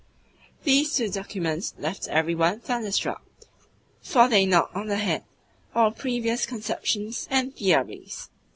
[0.63, 3.23] These two documents left every one thunderstruck,
[4.01, 5.23] for they knocked on the head
[5.75, 8.29] all previous conceptions and theories.